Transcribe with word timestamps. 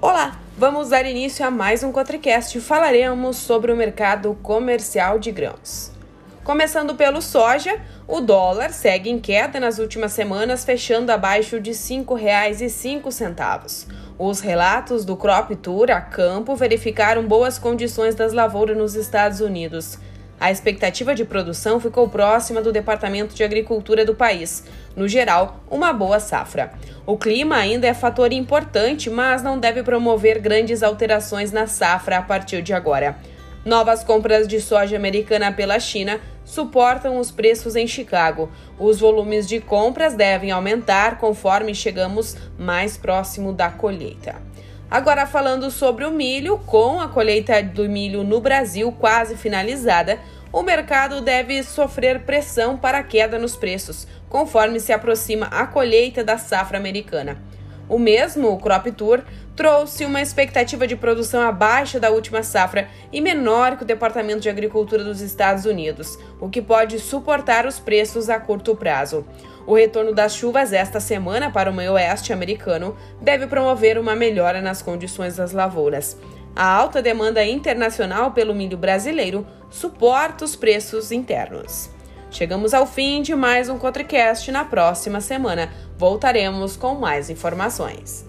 Olá, 0.00 0.38
vamos 0.56 0.90
dar 0.90 1.04
início 1.04 1.44
a 1.44 1.50
mais 1.50 1.82
um 1.82 1.90
Cotricast 1.90 2.56
e 2.56 2.60
falaremos 2.60 3.36
sobre 3.36 3.72
o 3.72 3.76
mercado 3.76 4.38
comercial 4.44 5.18
de 5.18 5.32
grãos. 5.32 5.90
Começando 6.44 6.94
pelo 6.94 7.20
soja, 7.20 7.80
o 8.06 8.20
dólar 8.20 8.70
segue 8.70 9.10
em 9.10 9.18
queda 9.18 9.58
nas 9.58 9.80
últimas 9.80 10.12
semanas, 10.12 10.64
fechando 10.64 11.10
abaixo 11.10 11.58
de 11.58 11.70
R$ 11.70 11.76
5,05. 11.76 13.88
Os 14.16 14.38
relatos 14.38 15.04
do 15.04 15.16
Crop 15.16 15.50
Tour 15.56 15.90
a 15.90 16.00
campo 16.00 16.54
verificaram 16.54 17.26
boas 17.26 17.58
condições 17.58 18.14
das 18.14 18.32
lavouras 18.32 18.78
nos 18.78 18.94
Estados 18.94 19.40
Unidos. 19.40 19.98
A 20.40 20.52
expectativa 20.52 21.16
de 21.16 21.24
produção 21.24 21.80
ficou 21.80 22.08
próxima 22.08 22.62
do 22.62 22.70
Departamento 22.70 23.34
de 23.34 23.42
Agricultura 23.42 24.04
do 24.04 24.14
país. 24.14 24.62
No 24.94 25.08
geral, 25.08 25.60
uma 25.68 25.92
boa 25.92 26.20
safra. 26.20 26.72
O 27.04 27.16
clima 27.16 27.56
ainda 27.56 27.88
é 27.88 27.94
fator 27.94 28.32
importante, 28.32 29.10
mas 29.10 29.42
não 29.42 29.58
deve 29.58 29.82
promover 29.82 30.38
grandes 30.38 30.82
alterações 30.82 31.50
na 31.50 31.66
safra 31.66 32.18
a 32.18 32.22
partir 32.22 32.62
de 32.62 32.72
agora. 32.72 33.18
Novas 33.64 34.04
compras 34.04 34.46
de 34.46 34.60
soja 34.60 34.96
americana 34.96 35.52
pela 35.52 35.80
China 35.80 36.20
suportam 36.44 37.18
os 37.18 37.32
preços 37.32 37.74
em 37.74 37.86
Chicago. 37.86 38.48
Os 38.78 39.00
volumes 39.00 39.48
de 39.48 39.60
compras 39.60 40.14
devem 40.14 40.52
aumentar 40.52 41.18
conforme 41.18 41.74
chegamos 41.74 42.36
mais 42.56 42.96
próximo 42.96 43.52
da 43.52 43.70
colheita. 43.70 44.36
Agora 44.90 45.26
falando 45.26 45.70
sobre 45.70 46.06
o 46.06 46.10
milho, 46.10 46.58
com 46.64 46.98
a 46.98 47.08
colheita 47.08 47.62
do 47.62 47.86
milho 47.86 48.24
no 48.24 48.40
Brasil 48.40 48.90
quase 48.90 49.36
finalizada, 49.36 50.18
o 50.50 50.62
mercado 50.62 51.20
deve 51.20 51.62
sofrer 51.62 52.20
pressão 52.20 52.74
para 52.74 52.98
a 52.98 53.02
queda 53.02 53.38
nos 53.38 53.54
preços, 53.54 54.06
conforme 54.30 54.80
se 54.80 54.90
aproxima 54.90 55.46
a 55.48 55.66
colheita 55.66 56.24
da 56.24 56.38
safra 56.38 56.78
americana. 56.78 57.36
O 57.88 57.98
mesmo 57.98 58.52
o 58.52 58.58
Crop 58.58 58.90
Tour 58.92 59.22
trouxe 59.56 60.04
uma 60.04 60.20
expectativa 60.20 60.86
de 60.86 60.94
produção 60.94 61.40
abaixo 61.40 61.98
da 61.98 62.10
última 62.10 62.42
safra 62.42 62.88
e 63.12 63.20
menor 63.20 63.76
que 63.76 63.82
o 63.82 63.86
Departamento 63.86 64.40
de 64.40 64.48
Agricultura 64.48 65.02
dos 65.02 65.20
Estados 65.20 65.64
Unidos, 65.64 66.18
o 66.40 66.48
que 66.48 66.60
pode 66.60 66.98
suportar 66.98 67.66
os 67.66 67.78
preços 67.78 68.28
a 68.28 68.38
curto 68.38 68.76
prazo. 68.76 69.26
O 69.66 69.74
retorno 69.74 70.14
das 70.14 70.34
chuvas 70.34 70.72
esta 70.72 71.00
semana 71.00 71.50
para 71.50 71.70
o 71.70 71.74
meio 71.74 71.94
oeste 71.94 72.32
americano 72.32 72.96
deve 73.20 73.46
promover 73.46 73.98
uma 73.98 74.14
melhora 74.14 74.60
nas 74.60 74.82
condições 74.82 75.36
das 75.36 75.52
lavouras. 75.52 76.16
A 76.54 76.66
alta 76.66 77.00
demanda 77.00 77.44
internacional 77.44 78.32
pelo 78.32 78.54
milho 78.54 78.76
brasileiro 78.76 79.46
suporta 79.70 80.44
os 80.44 80.56
preços 80.56 81.12
internos. 81.12 81.90
Chegamos 82.30 82.74
ao 82.74 82.86
fim 82.86 83.22
de 83.22 83.34
mais 83.34 83.68
um 83.68 83.78
Cotricast. 83.78 84.50
Na 84.52 84.64
próxima 84.64 85.20
semana 85.20 85.70
voltaremos 85.98 86.76
com 86.76 86.94
mais 86.94 87.28
informações. 87.28 88.27